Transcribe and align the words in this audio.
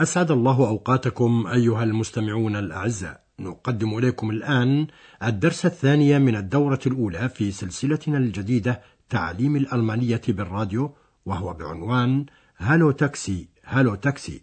أسعد 0.00 0.30
الله 0.30 0.68
أوقاتكم 0.68 1.46
أيها 1.46 1.84
المستمعون 1.84 2.56
الأعزاء. 2.56 3.20
نقدم 3.38 3.98
إليكم 3.98 4.30
الآن 4.30 4.86
الدرس 5.22 5.66
الثاني 5.66 6.18
من 6.18 6.36
الدورة 6.36 6.80
الأولى 6.86 7.28
في 7.28 7.50
سلسلتنا 7.50 8.18
الجديدة 8.18 8.80
تعليم 9.08 9.56
الألمانية 9.56 10.20
بالراديو 10.28 10.94
وهو 11.26 11.52
بعنوان 11.52 12.26
هالو 12.58 12.90
تاكسي 12.90 13.48
هالو 13.64 13.94
تاكسي. 13.94 14.42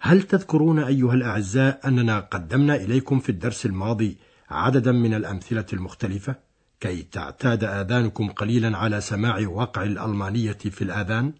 هل 0.00 0.22
تذكرون 0.22 0.78
أيها 0.78 1.14
الأعزاء 1.14 1.80
أننا 1.88 2.20
قدمنا 2.20 2.74
إليكم 2.74 3.18
في 3.18 3.28
الدرس 3.28 3.66
الماضي 3.66 4.18
عددا 4.50 4.92
من 4.92 5.14
الأمثلة 5.14 5.66
المختلفة؟ 5.72 6.34
كي 6.80 7.02
تعتاد 7.02 7.64
آذانكم 7.64 8.28
قليلا 8.28 8.78
على 8.78 9.00
سماع 9.00 9.48
وقع 9.48 9.82
الألمانية 9.82 10.52
في 10.52 10.82
الآذان؟ 10.82 11.32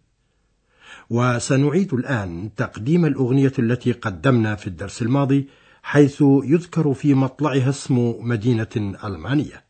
وسنعيد 1.10 1.94
الآن 1.94 2.50
تقديم 2.56 3.04
الأغنية 3.04 3.52
التي 3.58 3.92
قدمنا 3.92 4.54
في 4.54 4.66
الدرس 4.66 5.02
الماضي 5.02 5.48
حيث 5.82 6.24
يذكر 6.44 6.94
في 6.94 7.14
مطلعها 7.14 7.68
اسم 7.68 8.14
مدينة 8.20 8.96
ألمانية. 9.04 9.62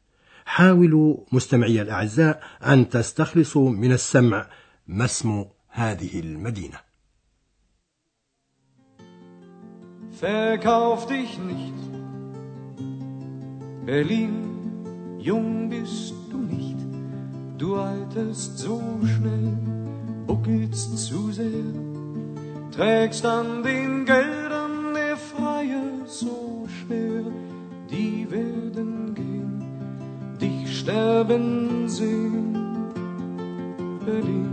حاولوا 0.45 1.17
مستمعي 1.33 1.83
الأعزاء 1.83 2.43
أن 2.67 2.89
تستخلصوا 2.89 3.71
من 3.71 3.93
السمع 3.93 4.47
ما 4.87 5.05
اسم 5.05 5.45
هذه 5.69 6.21
المدينة. 6.21 6.79
Verkauf 10.21 11.07
dich 11.07 11.39
nicht, 11.39 11.81
Berlin, 13.87 14.35
jung 15.19 15.69
bist 15.71 16.15
du 16.31 16.39
nicht, 16.39 16.77
du 17.59 17.71
so 18.33 18.81
schnell, 19.13 19.82
buckelst 20.33 20.91
zu 21.07 21.21
sehr, 21.39 21.73
trägst 22.77 23.25
an 23.27 23.63
den 23.63 24.07
Geldern 24.07 24.95
der 24.95 25.17
Freie 25.31 25.85
so 26.07 26.67
schwer, 26.77 27.25
die 27.93 28.15
werden 28.37 28.93
gehen, 29.21 29.53
dich 30.41 30.63
sterben 30.81 31.47
sehen, 31.99 32.57
Berlin. 34.07 34.49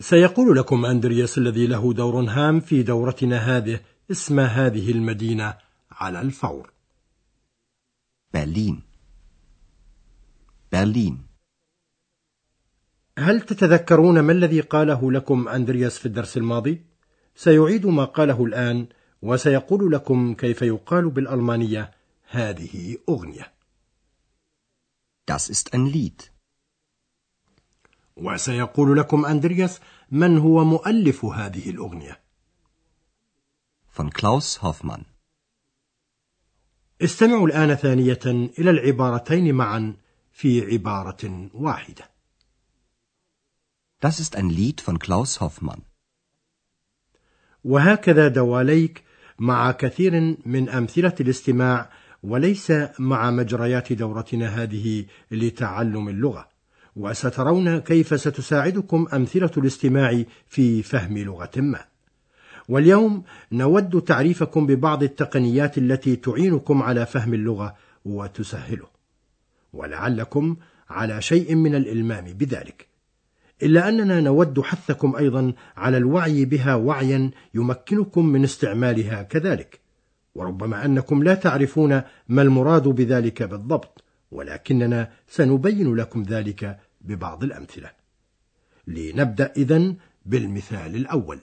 سيقول 0.00 0.56
لكم 0.56 0.84
أندرياس 0.84 1.38
الذي 1.38 1.66
له 1.66 1.92
دور 1.92 2.20
هام 2.20 2.60
في 2.60 2.82
دورتنا 2.82 3.36
هذه 3.36 3.80
اسم 4.10 4.40
هذه 4.40 4.90
المدينة 4.90 5.54
على 5.90 6.20
الفور 6.20 6.70
Berlin. 8.32 8.85
Berlin. 10.76 11.26
هل 13.18 13.40
تتذكرون 13.40 14.20
ما 14.20 14.32
الذي 14.32 14.60
قاله 14.60 15.12
لكم 15.12 15.48
أندرياس 15.48 15.98
في 15.98 16.06
الدرس 16.06 16.36
الماضي؟ 16.36 16.82
سيعيد 17.34 17.86
ما 17.86 18.04
قاله 18.04 18.44
الآن 18.44 18.86
وسيقول 19.22 19.92
لكم 19.92 20.34
كيف 20.34 20.62
يقال 20.62 21.10
بالألمانية 21.10 21.90
هذه 22.30 22.96
أغنية 23.08 23.52
Das 25.26 25.48
ist 25.48 25.74
ein 25.74 25.86
Lied. 25.86 26.22
وسيقول 28.16 28.98
لكم 28.98 29.26
أندرياس 29.26 29.80
من 30.10 30.38
هو 30.38 30.64
مؤلف 30.64 31.24
هذه 31.24 31.70
الأغنية 31.70 32.20
Von 33.98 34.10
Klaus 34.10 34.62
Hoffmann. 34.62 35.02
استمعوا 37.02 37.46
الآن 37.46 37.74
ثانية 37.74 38.20
إلى 38.58 38.70
العبارتين 38.70 39.54
معا 39.54 39.96
في 40.36 40.60
عبارة 40.72 41.48
واحدة. 41.54 42.10
Das 44.00 44.20
ist 44.20 44.36
ein 44.36 44.50
Lied 44.50 44.82
von 44.82 44.98
Klaus 44.98 45.40
Hoffmann. 45.40 45.80
وهكذا 47.64 48.28
دواليك 48.28 49.04
مع 49.38 49.72
كثير 49.72 50.36
من 50.46 50.68
أمثلة 50.68 51.14
الاستماع 51.20 51.90
وليس 52.22 52.72
مع 52.98 53.30
مجريات 53.30 53.92
دورتنا 53.92 54.62
هذه 54.62 55.06
لتعلم 55.30 56.08
اللغة. 56.08 56.48
وسترون 56.96 57.78
كيف 57.78 58.20
ستساعدكم 58.20 59.06
أمثلة 59.12 59.50
الاستماع 59.56 60.24
في 60.46 60.82
فهم 60.82 61.18
لغة 61.18 61.50
ما. 61.56 61.84
واليوم 62.68 63.24
نود 63.52 64.02
تعريفكم 64.02 64.66
ببعض 64.66 65.02
التقنيات 65.02 65.78
التي 65.78 66.16
تعينكم 66.16 66.82
على 66.82 67.06
فهم 67.06 67.34
اللغة 67.34 67.76
وتسهله. 68.04 68.95
ولعلكم 69.76 70.56
على 70.90 71.22
شيء 71.22 71.54
من 71.54 71.74
الإلمام 71.74 72.24
بذلك. 72.24 72.86
إلا 73.62 73.88
أننا 73.88 74.20
نود 74.20 74.60
حثكم 74.60 75.16
أيضا 75.16 75.52
على 75.76 75.96
الوعي 75.96 76.44
بها 76.44 76.74
وعيا 76.74 77.30
يمكنكم 77.54 78.26
من 78.26 78.44
استعمالها 78.44 79.22
كذلك. 79.22 79.80
وربما 80.34 80.84
أنكم 80.84 81.22
لا 81.22 81.34
تعرفون 81.34 82.02
ما 82.28 82.42
المراد 82.42 82.88
بذلك 82.88 83.42
بالضبط 83.42 84.04
ولكننا 84.30 85.10
سنبين 85.28 85.94
لكم 85.94 86.22
ذلك 86.22 86.78
ببعض 87.00 87.44
الأمثلة. 87.44 87.90
لنبدأ 88.86 89.52
إذن 89.56 89.96
بالمثال 90.26 90.96
الأول. 90.96 91.38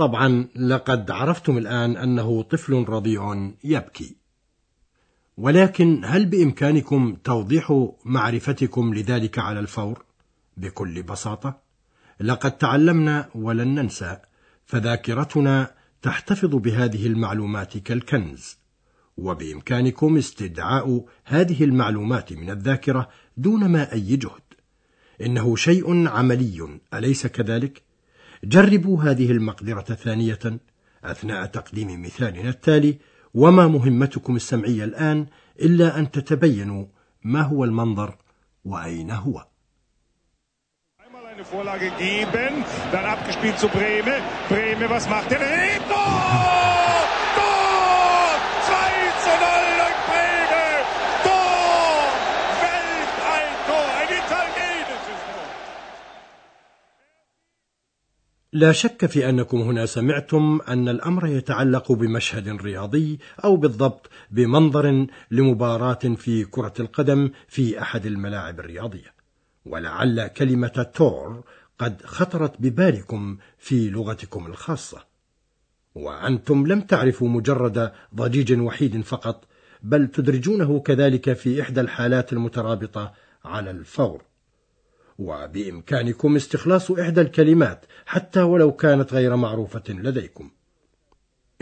طبعا 0.00 0.48
لقد 0.56 1.10
عرفتم 1.10 1.58
الآن 1.58 1.96
أنه 1.96 2.42
طفل 2.42 2.84
رضيع 2.88 3.50
يبكي 3.64 4.16
ولكن 5.36 6.02
هل 6.04 6.26
بإمكانكم 6.26 7.16
توضيح 7.24 7.88
معرفتكم 8.04 8.94
لذلك 8.94 9.38
على 9.38 9.60
الفور؟ 9.60 10.04
بكل 10.56 11.02
بساطة 11.02 11.60
لقد 12.20 12.58
تعلمنا 12.58 13.28
ولن 13.34 13.74
ننسى 13.74 14.16
فذاكرتنا 14.66 15.74
تحتفظ 16.02 16.54
بهذه 16.56 17.06
المعلومات 17.06 17.78
كالكنز 17.78 18.58
وبإمكانكم 19.16 20.16
استدعاء 20.16 21.04
هذه 21.24 21.64
المعلومات 21.64 22.32
من 22.32 22.50
الذاكرة 22.50 23.08
دون 23.36 23.66
ما 23.66 23.92
أي 23.92 24.16
جهد 24.16 24.42
إنه 25.20 25.56
شيء 25.56 26.08
عملي 26.08 26.80
أليس 26.94 27.26
كذلك؟ 27.26 27.89
جربوا 28.44 29.02
هذه 29.02 29.30
المقدرة 29.30 29.82
ثانية 29.82 30.38
أثناء 31.04 31.46
تقديم 31.46 32.02
مثالنا 32.02 32.48
التالي 32.48 32.98
وما 33.34 33.66
مهمتكم 33.66 34.36
السمعية 34.36 34.84
الآن 34.84 35.26
إلا 35.60 35.98
أن 35.98 36.10
تتبينوا 36.10 36.86
ما 37.22 37.42
هو 37.42 37.64
المنظر 37.64 38.16
وأين 38.64 39.10
هو 39.10 39.46
Vorlage 41.44 41.90
geben, 41.98 42.64
dann 42.92 43.04
abgespielt 43.06 43.58
zu 43.58 43.68
Breme. 43.68 44.14
Breme, 44.48 44.90
was 44.90 45.08
macht 45.08 45.32
er? 45.32 45.40
Hey! 45.40 45.80
Tor! 45.88 47.00
2 48.66 48.76
zu 49.24 49.30
0 49.30 49.70
durch 49.80 49.98
Breme! 50.10 50.64
Tor! 51.24 52.12
Welt 52.62 53.12
ein 53.36 53.52
Tor, 53.68 53.88
ein 54.00 54.10
italienisches 54.20 55.20
Tor! 55.32 55.48
لا 58.52 58.72
شك 58.72 59.06
في 59.06 59.28
أنكم 59.28 59.60
هنا 59.60 59.86
سمعتم 59.86 60.60
أن 60.68 60.88
الأمر 60.88 61.26
يتعلق 61.26 61.92
بمشهد 61.92 62.48
رياضي 62.48 63.18
أو 63.44 63.56
بالضبط 63.56 64.10
بمنظر 64.30 65.06
لمباراة 65.30 65.98
في 66.16 66.44
كرة 66.44 66.72
القدم 66.80 67.30
في 67.48 67.82
أحد 67.82 68.06
الملاعب 68.06 68.60
الرياضية. 68.60 69.14
ولعل 69.66 70.26
كلمة 70.26 70.90
تور 70.94 71.44
قد 71.78 72.02
خطرت 72.04 72.52
ببالكم 72.58 73.38
في 73.58 73.90
لغتكم 73.90 74.46
الخاصة. 74.46 75.04
وأنتم 75.94 76.66
لم 76.66 76.80
تعرفوا 76.80 77.28
مجرد 77.28 77.92
ضجيج 78.14 78.60
وحيد 78.60 79.00
فقط 79.00 79.44
بل 79.82 80.08
تدرجونه 80.08 80.80
كذلك 80.80 81.32
في 81.32 81.62
إحدى 81.62 81.80
الحالات 81.80 82.32
المترابطة 82.32 83.12
على 83.44 83.70
الفور. 83.70 84.29
وبإمكانكم 85.20 86.36
استخلاص 86.36 86.90
إحدى 86.90 87.20
الكلمات 87.20 87.86
حتى 88.06 88.42
ولو 88.42 88.72
كانت 88.72 89.12
غير 89.14 89.36
معروفة 89.36 89.82
لديكم. 89.88 90.50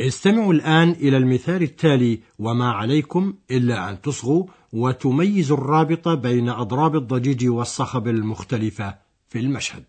استمعوا 0.01 0.53
الآن 0.53 0.91
إلى 0.91 1.17
المثال 1.17 1.63
التالي 1.63 2.21
وما 2.39 2.71
عليكم 2.71 3.35
إلا 3.51 3.91
أن 3.91 4.01
تصغوا 4.01 4.47
وتميزوا 4.73 5.57
الرابط 5.57 6.09
بين 6.09 6.49
أضراب 6.49 6.97
الضجيج 6.97 7.49
والصخب 7.49 8.09
المختلفة 8.09 8.99
في 9.29 9.39
المشهد. 9.39 9.85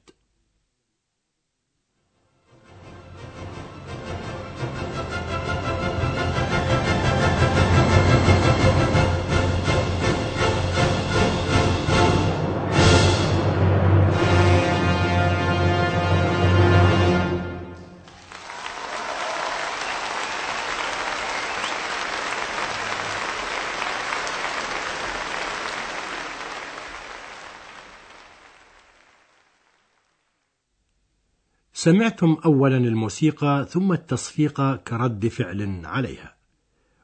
سمعتم 31.81 32.38
اولا 32.46 32.78
الموسيقى 32.78 33.68
ثم 33.70 33.94
التصفيق 33.94 34.76
كرد 34.76 35.28
فعل 35.28 35.81
عليها. 35.86 36.36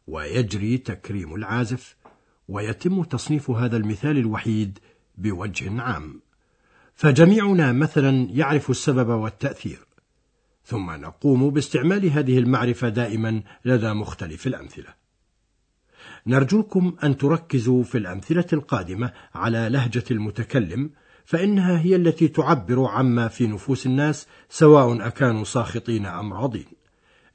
ويجري 0.08 0.78
تكريم 0.78 1.36
العازف 1.36 1.96
ويتم 2.48 3.04
تصنيف 3.04 3.50
هذا 3.50 3.78
المثال 3.78 4.18
الوحيد 4.18 4.80
بوجه 5.18 5.82
عام. 5.82 6.22
فجميعنا 6.96 7.72
مثلا 7.72 8.28
يعرف 8.32 8.70
السبب 8.70 9.10
والتأثير. 9.10 9.80
ثم 10.66 10.92
نقوم 10.92 11.50
باستعمال 11.50 12.06
هذه 12.06 12.40
المعرفة 12.40 12.90
دائما 12.90 13.42
لدى 13.66 13.94
مختلف 13.94 14.48
الأمثلة. 14.48 14.94
نرجوكم 16.28 16.96
أن 17.04 17.18
تركزوا 17.18 17.84
في 17.84 17.98
الأمثلة 17.98 18.48
القادمة 18.54 19.12
على 19.36 19.70
لهجة 19.70 20.04
المتكلم 20.12 20.90
فإنها 21.26 21.80
هي 21.80 21.96
التي 21.96 22.28
تعبر 22.28 22.86
عما 22.86 23.28
في 23.28 23.48
نفوس 23.48 23.86
الناس 23.86 24.28
سواء 24.50 25.08
أكانوا 25.08 25.44
ساخطين 25.44 26.06
أم 26.06 26.34
راضين. 26.34 26.66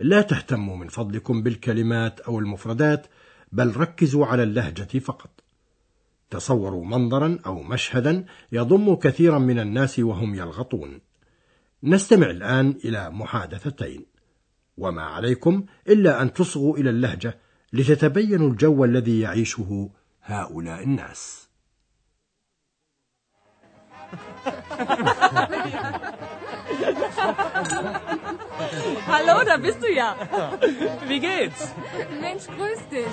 لا 0.01 0.23
تهتموا 0.23 0.77
من 0.77 0.89
فضلكم 0.89 1.43
بالكلمات 1.43 2.21
أو 2.21 2.39
المفردات 2.39 3.07
بل 3.53 3.77
ركزوا 3.77 4.27
على 4.27 4.43
اللهجة 4.43 4.99
فقط. 4.99 5.31
تصوروا 6.31 6.85
منظرا 6.85 7.39
أو 7.47 7.63
مشهدا 7.63 8.25
يضم 8.53 8.95
كثيرا 8.95 9.39
من 9.39 9.59
الناس 9.59 9.99
وهم 9.99 10.35
يلغطون. 10.35 11.01
نستمع 11.83 12.31
الآن 12.31 12.75
إلى 12.85 13.11
محادثتين. 13.11 14.07
وما 14.77 15.03
عليكم 15.03 15.65
إلا 15.89 16.23
أن 16.23 16.33
تصغوا 16.33 16.79
إلى 16.79 16.91
اللهجة 16.91 17.39
لتتبينوا 17.73 18.51
الجو 18.51 18.85
الذي 18.85 19.21
يعيشه 19.21 19.91
هؤلاء 20.23 20.83
الناس. 20.83 21.50
Hallo, 29.07 29.45
da 29.45 29.57
bist 29.57 29.83
du 29.83 29.93
ja. 29.93 30.17
Wie 31.07 31.21
geht's? 31.21 31.73
Mensch, 32.21 32.47
grüß 32.57 32.81
dich. 32.91 33.07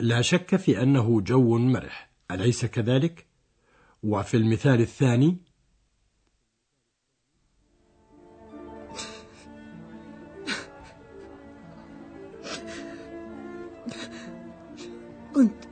لا 0.00 0.22
شك 0.22 0.56
في 0.56 0.82
أنه 0.82 1.20
جو 1.20 1.58
مرح 1.58 2.10
أليس 2.30 2.64
كذلك؟ 2.64 3.26
وفي 4.02 4.36
المثال 4.36 4.80
الثاني 4.80 5.36
كنت 15.38 15.64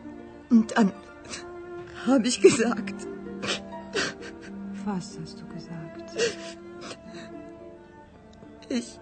كنت 0.50 0.72
أنا 0.72 0.92
هاب 2.04 2.24
إيش 2.24 2.40
gesagt. 2.40 3.06
Was 4.86 5.18
hast 5.20 5.40
du 5.40 5.46
gesagt? 5.56 6.06
Ich 8.68 9.00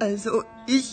also 0.00 0.44
ich. 0.66 0.88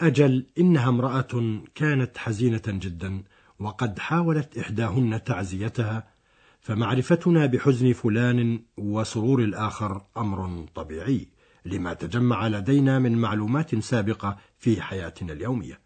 أجل 0.00 0.46
إنها 0.58 0.88
امرأة 0.88 1.62
كانت 1.74 2.18
حزينة 2.18 2.62
جدا 2.66 3.22
وقد 3.58 3.98
حاولت 3.98 4.58
إحداهن 4.58 5.24
تعزيتها 5.24 6.12
فمعرفتنا 6.62 7.46
بحزن 7.46 7.92
فلان 7.92 8.62
وسرور 8.76 9.40
الآخر 9.42 10.02
أمر 10.16 10.66
طبيعي 10.74 11.28
لما 11.64 11.94
تجمع 11.94 12.48
لدينا 12.48 12.98
من 12.98 13.18
معلومات 13.18 13.74
سابقة 13.74 14.36
في 14.58 14.82
حياتنا 14.82 15.32
اليومية. 15.32 15.80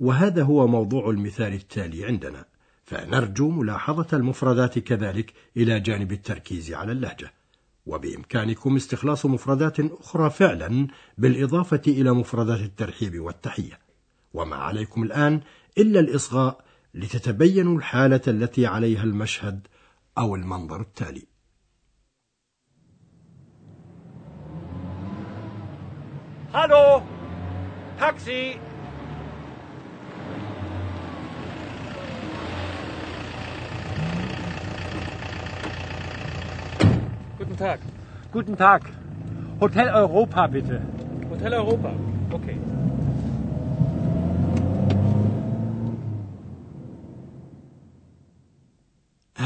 وهذا 0.00 0.42
هو 0.42 0.66
موضوع 0.66 1.10
المثال 1.10 1.52
التالي 1.52 2.04
عندنا 2.04 2.44
فنرجو 2.84 3.50
ملاحظة 3.50 4.06
المفردات 4.12 4.78
كذلك 4.78 5.32
إلى 5.56 5.80
جانب 5.80 6.12
التركيز 6.12 6.72
على 6.72 6.92
اللهجة. 6.92 7.32
وبإمكانكم 7.86 8.76
استخلاص 8.76 9.26
مفردات 9.26 9.80
أخرى 9.80 10.30
فعلا 10.30 10.86
بالإضافة 11.18 11.82
إلى 11.86 12.12
مفردات 12.12 12.60
الترحيب 12.60 13.20
والتحية. 13.20 13.78
وما 14.34 14.56
عليكم 14.56 15.02
الآن 15.02 15.40
إلا 15.78 16.00
الإصغاء 16.00 16.64
لتتبينوا 16.94 17.78
الحالة 17.78 18.20
التي 18.28 18.66
عليها 18.66 19.02
المشهد 19.02 19.66
أو 20.18 20.34
المنظر 20.34 20.80
التالي 20.80 21.26
Hallo! 26.52 27.00
Taxi! 27.96 28.58
Guten 37.38 37.56
Tag. 37.56 37.80
Guten 38.32 38.56
Tag. 38.56 38.82
Hotel 39.60 39.88
Europa, 39.88 40.46
bitte. 40.48 40.82
Hotel 41.30 41.52
Europa. 41.52 41.92
Okay. 42.32 42.58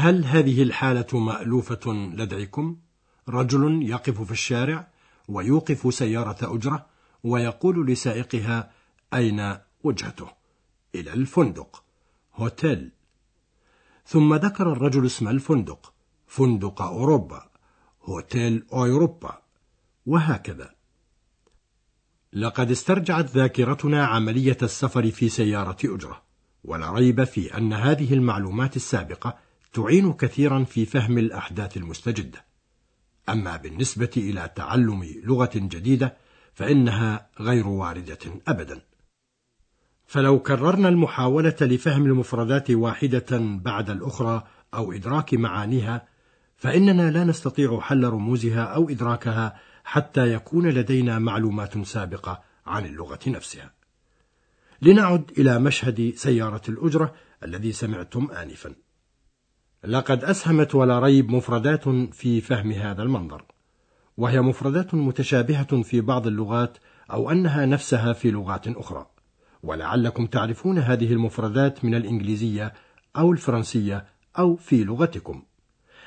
هل 0.05 0.25
هذه 0.25 0.63
الحالة 0.63 1.19
مألوفة 1.19 1.93
لديكم؟ 1.93 2.77
رجل 3.29 3.89
يقف 3.89 4.21
في 4.21 4.31
الشارع 4.31 4.87
ويوقف 5.27 5.93
سيارة 5.93 6.55
أجرة 6.55 6.85
ويقول 7.23 7.87
لسائقها 7.87 8.71
أين 9.13 9.57
وجهته؟ 9.83 10.27
إلى 10.95 11.13
الفندق 11.13 11.83
هوتيل 12.35 12.91
ثم 14.05 14.35
ذكر 14.35 14.71
الرجل 14.71 15.05
اسم 15.05 15.27
الفندق 15.27 15.93
فندق 16.27 16.81
أوروبا 16.81 17.49
هوتيل 18.03 18.65
أوروبا 18.73 19.41
وهكذا 20.05 20.75
لقد 22.33 22.71
استرجعت 22.71 23.29
ذاكرتنا 23.29 24.05
عملية 24.05 24.57
السفر 24.63 25.11
في 25.11 25.29
سيارة 25.29 25.77
أجرة 25.83 26.21
ولا 26.63 26.91
ريب 26.91 27.23
في 27.23 27.57
أن 27.57 27.73
هذه 27.73 28.13
المعلومات 28.13 28.75
السابقة 28.75 29.44
تعين 29.75 30.13
كثيرا 30.13 30.63
في 30.63 30.85
فهم 30.85 31.17
الأحداث 31.17 31.77
المستجدة 31.77 32.45
أما 33.29 33.57
بالنسبة 33.57 34.09
إلى 34.17 34.49
تعلم 34.55 35.03
لغة 35.23 35.51
جديدة 35.55 36.17
فإنها 36.53 37.29
غير 37.39 37.67
واردة 37.67 38.19
أبدا 38.47 38.81
فلو 40.07 40.39
كررنا 40.39 40.89
المحاولة 40.89 41.55
لفهم 41.61 42.05
المفردات 42.05 42.71
واحدة 42.71 43.27
بعد 43.41 43.89
الأخرى 43.89 44.43
أو 44.73 44.91
إدراك 44.91 45.33
معانيها 45.33 46.07
فإننا 46.57 47.11
لا 47.11 47.23
نستطيع 47.23 47.79
حل 47.79 48.03
رموزها 48.03 48.63
أو 48.63 48.89
إدراكها 48.89 49.59
حتى 49.83 50.33
يكون 50.33 50.69
لدينا 50.69 51.19
معلومات 51.19 51.85
سابقة 51.85 52.43
عن 52.65 52.85
اللغة 52.85 53.19
نفسها. 53.27 53.73
لنعد 54.81 55.31
إلى 55.37 55.59
مشهد 55.59 56.13
سيارة 56.15 56.61
الأجرة 56.69 57.15
الذي 57.43 57.71
سمعتم 57.71 58.31
آنفا. 58.31 58.84
لقد 59.87 60.23
أسهمت 60.23 60.75
ولا 60.75 60.99
ريب 60.99 61.31
مفردات 61.31 61.89
في 61.89 62.41
فهم 62.41 62.71
هذا 62.71 63.03
المنظر، 63.03 63.45
وهي 64.17 64.41
مفردات 64.41 64.93
متشابهة 64.93 65.81
في 65.81 66.01
بعض 66.01 66.27
اللغات 66.27 66.77
أو 67.11 67.31
أنها 67.31 67.65
نفسها 67.65 68.13
في 68.13 68.31
لغات 68.31 68.67
أخرى، 68.67 69.05
ولعلكم 69.63 70.25
تعرفون 70.25 70.79
هذه 70.79 71.13
المفردات 71.13 71.85
من 71.85 71.95
الإنجليزية 71.95 72.73
أو 73.17 73.31
الفرنسية 73.31 74.05
أو 74.39 74.55
في 74.55 74.83
لغتكم. 74.83 75.43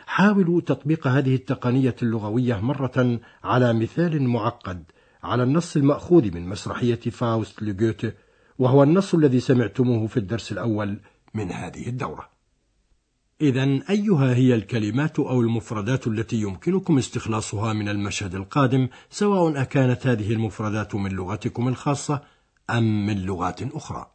حاولوا 0.07 0.61
تطبيق 0.61 1.07
هذه 1.07 1.35
التقنية 1.35 1.97
اللغوية 2.03 2.61
مرة 2.61 3.21
على 3.45 3.73
مثال 3.73 4.23
معقد 4.23 4.85
على 5.23 5.43
النص 5.43 5.77
المأخوذ 5.77 6.35
من 6.35 6.49
مسرحية 6.49 7.01
فاوست 7.01 7.63
لجوته 7.63 8.13
وهو 8.59 8.83
النص 8.83 9.15
الذي 9.15 9.41
سمعتموه 9.41 10.07
في 10.07 10.17
الدرس 10.17 10.53
الأول 10.53 11.01
من 11.35 11.53
هذه 11.53 11.89
الدورة. 11.89 12.38
إذا 13.41 13.81
أيها 13.91 14.35
هي 14.35 14.55
الكلمات 14.55 15.19
أو 15.19 15.41
المفردات 15.41 16.07
التي 16.07 16.37
يمكنكم 16.37 16.99
استخلاصها 16.99 17.73
من 17.73 17.89
المشهد 17.89 18.35
القادم 18.35 18.89
سواء 19.11 19.63
أكانت 19.63 20.07
هذه 20.07 20.33
المفردات 20.33 20.95
من 20.95 21.11
لغتكم 21.11 21.69
الخاصة 21.69 22.23
أم 22.71 23.07
من 23.07 23.27
لغات 23.27 23.63
أخرى 23.63 24.11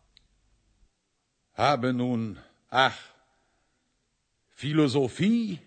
Habe 1.55 1.93
nun, 1.93 2.39
ach, 2.71 2.97
Philosophie, 4.49 5.59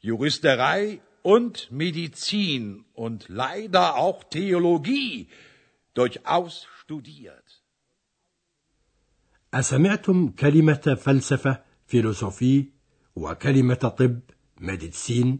Juristerei 0.00 1.00
und 1.22 1.72
Medizin 1.72 2.84
und 2.94 3.28
leider 3.28 3.96
auch 3.96 4.22
Theologie 4.24 5.28
durchaus 5.94 6.66
studiert. 6.80 7.62
أسمعتم 9.54 10.28
كلمة 10.28 10.96
فلسفة 11.04 11.71
Philosophie 11.92 12.64
وكلمة 13.16 13.74
طب 13.74 14.20
Medizin 14.60 15.38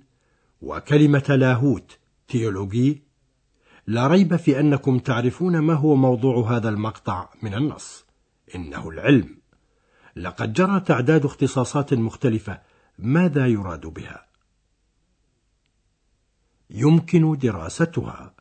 وكلمة 0.63 1.25
لاهوت 1.29 1.99
تيولوجي 2.29 3.03
لا 3.87 4.07
ريب 4.07 4.37
في 4.37 4.61
أنكم 4.61 4.99
تعرفون 4.99 5.59
ما 5.59 5.75
هو 5.75 5.95
موضوع 5.97 6.57
هذا 6.57 6.69
المقطع 6.69 7.29
من 7.43 7.55
النص. 7.55 8.05
إنه 8.55 8.89
العلم. 8.89 9.39
لقد 10.17 10.53
جرى 10.53 10.81
تعداد 10.81 11.25
اختصاصات 11.25 11.95
مختلفة. 11.95 12.63
ماذا 12.99 13.47
يراد 13.47 13.87
بها؟ 13.87 14.27
يمكن 16.71 17.39
دراستها. 17.39 18.35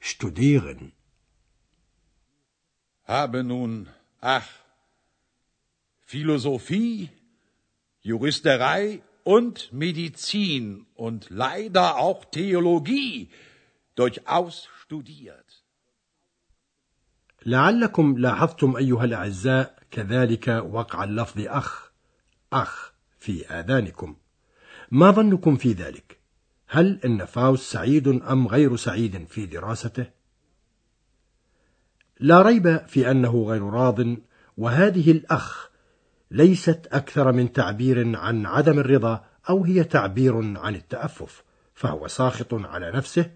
studieren 0.00 0.92
Habe 3.06 3.42
nun, 3.44 3.88
ach, 4.20 4.48
Juristerei 8.04 9.00
und 9.22 9.72
Medizin 9.72 10.86
und 10.94 11.30
leider 11.30 11.96
auch 11.98 12.24
Theologie 12.24 13.30
durchaus 13.94 14.68
studiert. 14.80 15.62
لعلكم 17.46 18.18
لاحظتم 18.18 18.76
أيها 18.76 19.04
الأعزاء 19.04 19.78
كذلك 19.90 20.48
وقع 20.48 21.04
اللفظ 21.04 21.40
أخ 21.40 21.92
أخ 22.52 22.92
في 23.18 23.46
آذانكم 23.46 24.16
ما 24.90 25.10
ظنكم 25.10 25.56
في 25.56 25.72
ذلك؟ 25.72 26.20
هل 26.66 27.00
إن 27.04 27.24
فاوست 27.24 27.72
سعيد 27.72 28.08
أم 28.08 28.48
غير 28.48 28.76
سعيد 28.76 29.26
في 29.28 29.46
دراسته؟ 29.46 30.10
لا 32.20 32.42
ريب 32.42 32.86
في 32.86 33.10
أنه 33.10 33.44
غير 33.48 33.62
راض 33.62 34.16
وهذه 34.56 35.10
الأخ 35.10 35.71
ليست 36.32 36.88
أكثر 36.92 37.32
من 37.32 37.52
تعبير 37.52 38.16
عن 38.16 38.46
عدم 38.46 38.78
الرضا 38.78 39.24
أو 39.48 39.64
هي 39.64 39.84
تعبير 39.84 40.58
عن 40.58 40.74
التأفف 40.74 41.42
فهو 41.74 42.08
ساخط 42.08 42.54
على 42.54 42.90
نفسه. 42.90 43.30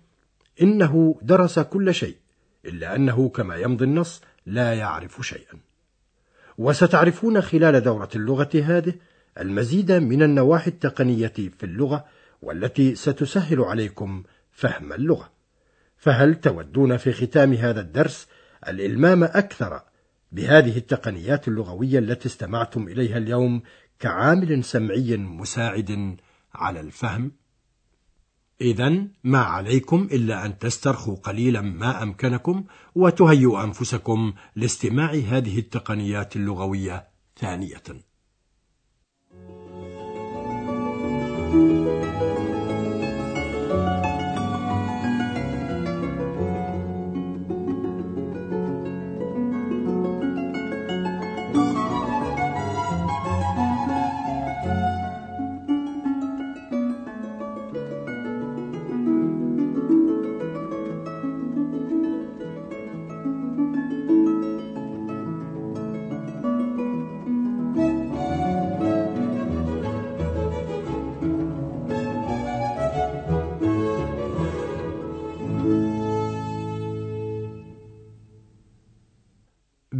إنه 0.62 1.18
درس 1.22 1.58
كل 1.58 1.94
شيء 1.94 2.16
إلا 2.64 2.96
أنه 2.96 3.28
كما 3.28 3.56
يمضي 3.56 3.84
النص 3.84 4.22
لا 4.46 4.74
يعرف 4.74 5.26
شيئا. 5.26 5.58
وستعرفون 6.58 7.40
خلال 7.40 7.80
دورة 7.80 8.08
اللغة 8.16 8.50
هذه 8.54 8.94
المزيد 9.40 9.92
من 9.92 10.22
النواحي 10.22 10.70
التقنية 10.70 11.32
في 11.58 11.64
اللغة 11.64 12.04
والتي 12.42 12.94
ستسهل 12.94 13.60
عليكم 13.60 14.22
فهم 14.52 14.92
اللغة. 14.92 15.30
فهل 15.96 16.34
تودون 16.34 16.96
في 16.96 17.12
ختام 17.12 17.52
هذا 17.52 17.80
الدرس 17.80 18.28
الإلمام 18.68 19.24
أكثر 19.24 19.82
بهذه 20.32 20.76
التقنيات 20.76 21.48
اللغوية 21.48 21.98
التي 21.98 22.28
استمعتم 22.28 22.88
إليها 22.88 23.18
اليوم 23.18 23.62
كعامل 23.98 24.64
سمعي 24.64 25.16
مساعد 25.16 26.16
على 26.54 26.80
الفهم؟ 26.80 27.32
إذا 28.60 29.06
ما 29.24 29.38
عليكم 29.38 30.08
إلا 30.12 30.46
أن 30.46 30.58
تسترخوا 30.58 31.16
قليلا 31.16 31.60
ما 31.60 32.02
أمكنكم 32.02 32.64
وتهيئوا 32.94 33.64
أنفسكم 33.64 34.32
لاستماع 34.56 35.10
هذه 35.10 35.58
التقنيات 35.58 36.36
اللغوية 36.36 37.08
ثانية. 37.36 37.82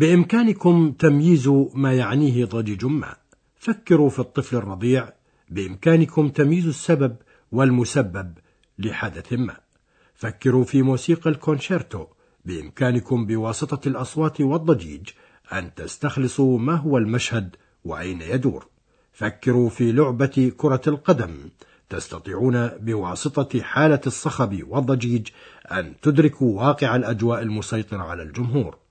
بإمكانكم 0.06 0.92
تمييز 0.92 1.48
ما 1.74 1.92
يعنيه 1.92 2.44
ضجيج 2.44 2.84
ما 2.84 3.16
فكروا 3.58 4.10
في 4.10 4.18
الطفل 4.18 4.56
الرضيع. 4.56 5.12
بإمكانكم 5.50 6.28
تمييز 6.28 6.66
السبب 6.66 7.16
والمسبب 7.52 8.32
لحدث 8.78 9.32
ما. 9.32 9.56
فكروا 10.14 10.64
في 10.64 10.82
موسيقى 10.82 11.30
الكونشيرتو. 11.30 12.06
بإمكانكم 12.44 13.26
بواسطة 13.26 13.88
الأصوات 13.88 14.40
والضجيج 14.40 15.08
أن 15.52 15.74
تستخلصوا 15.74 16.58
ما 16.58 16.74
هو 16.74 16.98
المشهد 16.98 17.56
وأين 17.84 18.22
يدور. 18.22 18.66
فكروا 19.12 19.68
في 19.68 19.92
لعبة 19.92 20.52
كرة 20.56 20.82
القدم. 20.86 21.50
تستطيعون 21.88 22.68
بواسطة 22.68 23.60
حالة 23.60 24.00
الصخب 24.06 24.62
والضجيج 24.68 25.28
أن 25.72 25.94
تدركوا 26.02 26.60
واقع 26.60 26.96
الأجواء 26.96 27.42
المسيطرة 27.42 28.02
على 28.02 28.22
الجمهور. 28.22 28.85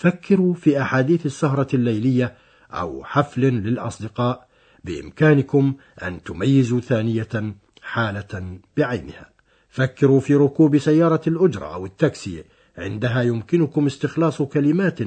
فكروا 0.00 0.54
في 0.54 0.82
أحاديث 0.82 1.26
السهرة 1.26 1.68
الليلية 1.74 2.34
أو 2.70 3.04
حفل 3.04 3.40
للأصدقاء 3.40 4.48
بإمكانكم 4.84 5.74
أن 6.02 6.22
تميزوا 6.22 6.80
ثانية 6.80 7.54
حالة 7.82 8.58
بعينها. 8.76 9.30
فكروا 9.68 10.20
في 10.20 10.34
ركوب 10.34 10.78
سيارة 10.78 11.20
الأجرة 11.26 11.74
أو 11.74 11.86
التاكسي 11.86 12.44
عندها 12.78 13.22
يمكنكم 13.22 13.86
استخلاص 13.86 14.42
كلمات 14.42 14.98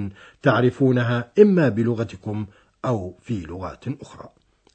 تعرفونها 0.42 1.32
إما 1.40 1.70
بلغتكم 1.70 2.46
أو 2.86 3.18
في 3.22 3.42
لغات 3.42 3.86
أخرى. 4.02 4.30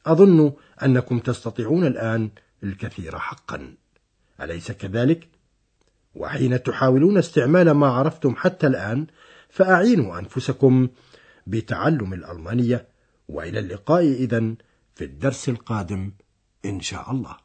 أظن 0.06 0.52
أنكم 0.82 1.18
تستطيعون 1.18 1.86
الآن 1.86 2.30
الكثير 2.64 3.18
حقا. 3.18 3.74
أليس 4.40 4.72
كذلك؟ 4.72 5.28
وحين 6.14 6.62
تحاولون 6.62 7.18
استعمال 7.18 7.70
ما 7.70 7.86
عرفتم 7.86 8.34
حتى 8.36 8.66
الآن 8.66 9.06
فأعينوا 9.48 10.18
أنفسكم 10.18 10.88
بتعلم 11.46 12.12
الألمانية 12.12 12.88
وإلى 13.28 13.58
اللقاء 13.58 14.02
إذن 14.02 14.56
في 14.94 15.04
الدرس 15.04 15.48
القادم 15.48 16.12
إن 16.64 16.80
شاء 16.80 17.10
الله. 17.10 17.36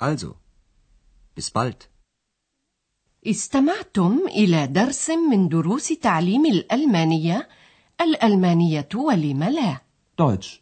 Also, 0.00 0.36
bis 1.36 1.50
bald. 1.50 1.88
استمعتم 3.26 4.18
إلى 4.26 4.66
درس 4.66 5.10
من 5.10 5.48
دروس 5.48 5.88
تعليم 5.88 6.46
الألمانية 6.46 7.48
الألمانية 8.00 8.88
ولم 8.94 9.44
لا 9.44 9.80
Deutsch. 10.16 10.60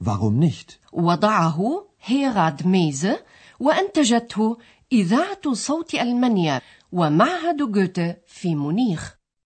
Warum 0.00 0.38
nicht? 0.38 0.78
وضعه 0.92 1.88
هيراد 2.02 2.66
ميزه 2.66 3.24
وأنتجته 3.60 4.58
إذاعة 4.92 5.52
صوت 5.52 5.94
ألمانيا 5.94 6.60
ومعهد 6.92 7.72
جوته 7.72 8.16
في 8.26 8.54
مونيخ 8.54 9.15